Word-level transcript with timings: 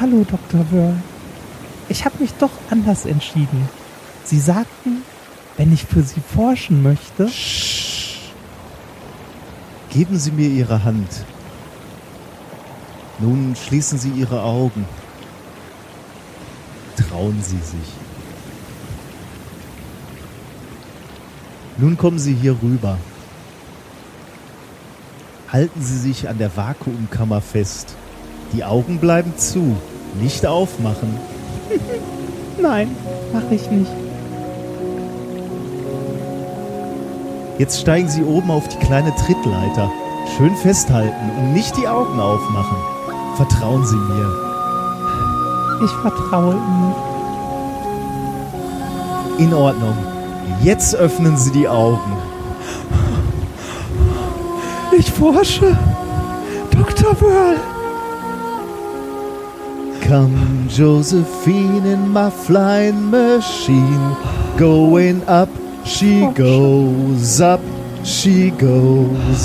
Hallo, 0.00 0.26
Dr. 0.28 0.66
Wörl. 0.72 0.96
Ich 1.88 2.04
habe 2.04 2.18
mich 2.18 2.32
doch 2.34 2.50
anders 2.68 3.06
entschieden. 3.06 3.68
Sie 4.24 4.40
sagten, 4.40 5.02
wenn 5.56 5.72
ich 5.72 5.84
für 5.84 6.02
Sie 6.02 6.20
forschen 6.20 6.82
möchte. 6.82 7.30
Geben 9.90 10.18
Sie 10.18 10.32
mir 10.32 10.48
Ihre 10.48 10.82
Hand. 10.82 11.08
Nun 13.20 13.54
schließen 13.54 13.96
Sie 13.96 14.10
Ihre 14.10 14.42
Augen. 14.42 14.84
Trauen 16.96 17.40
Sie 17.40 17.58
sich. 17.58 17.92
Nun 21.76 21.96
kommen 21.96 22.18
Sie 22.18 22.34
hier 22.34 22.56
rüber. 22.60 22.98
Halten 25.52 25.80
Sie 25.80 25.98
sich 25.98 26.28
an 26.28 26.38
der 26.38 26.56
Vakuumkammer 26.56 27.40
fest. 27.40 27.94
Die 28.54 28.62
Augen 28.62 28.98
bleiben 28.98 29.32
zu. 29.36 29.76
Nicht 30.20 30.46
aufmachen. 30.46 31.18
Nein, 32.62 32.94
mache 33.32 33.52
ich 33.54 33.68
nicht. 33.68 33.90
Jetzt 37.58 37.80
steigen 37.80 38.08
Sie 38.08 38.22
oben 38.22 38.52
auf 38.52 38.68
die 38.68 38.78
kleine 38.78 39.12
Trittleiter. 39.16 39.90
Schön 40.36 40.54
festhalten 40.56 41.30
und 41.36 41.52
nicht 41.52 41.76
die 41.76 41.88
Augen 41.88 42.20
aufmachen. 42.20 42.76
Vertrauen 43.36 43.84
Sie 43.84 43.96
mir. 43.96 44.30
Ich 45.84 45.90
vertraue 45.90 46.54
Ihnen. 46.54 46.94
In 49.38 49.52
Ordnung. 49.52 49.96
Jetzt 50.62 50.94
öffnen 50.94 51.36
Sie 51.36 51.50
die 51.50 51.68
Augen. 51.68 52.16
Ich 54.96 55.10
forsche. 55.10 55.76
Dr. 56.70 57.20
Wörl. 57.20 57.73
Come, 60.14 60.68
Josephine, 60.68 61.86
in 61.86 62.08
my 62.08 62.30
flying 62.30 63.10
machine. 63.10 64.16
Going 64.56 65.24
up, 65.24 65.48
she 65.84 66.22
oh, 66.22 66.32
goes 66.32 67.40
up, 67.40 67.60
she 68.04 68.50
goes. 68.50 69.44